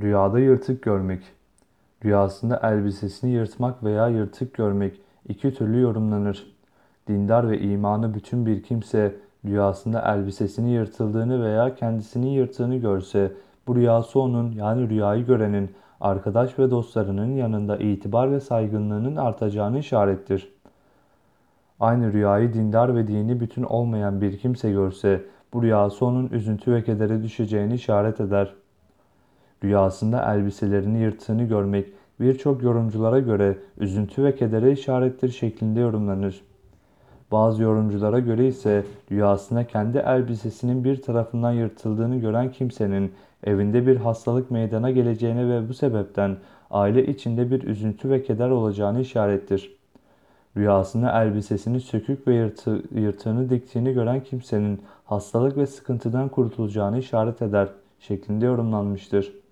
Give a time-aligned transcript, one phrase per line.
[0.00, 1.22] Rüyada yırtık görmek.
[2.04, 6.56] Rüyasında elbisesini yırtmak veya yırtık görmek iki türlü yorumlanır.
[7.08, 13.32] Dindar ve imanı bütün bir kimse rüyasında elbisesini yırtıldığını veya kendisinin yırttığını görse
[13.66, 15.70] bu rüyası onun yani rüyayı görenin
[16.00, 20.52] arkadaş ve dostlarının yanında itibar ve saygınlığının artacağını işarettir.
[21.80, 26.84] Aynı rüyayı dindar ve dini bütün olmayan bir kimse görse bu rüyası onun üzüntü ve
[26.84, 28.54] kedere düşeceğini işaret eder.
[29.64, 31.86] Rüyasında elbiselerini yırttığını görmek
[32.20, 36.42] birçok yorumculara göre üzüntü ve kedere işarettir şeklinde yorumlanır.
[37.32, 43.12] Bazı yorumculara göre ise rüyasında kendi elbisesinin bir tarafından yırtıldığını gören kimsenin
[43.44, 46.36] evinde bir hastalık meydana geleceğine ve bu sebepten
[46.70, 49.76] aile içinde bir üzüntü ve keder olacağını işarettir.
[50.56, 57.68] Rüyasında elbisesini sökük ve yırtı, yırtığını diktiğini gören kimsenin hastalık ve sıkıntıdan kurtulacağını işaret eder
[58.00, 59.45] şeklinde yorumlanmıştır.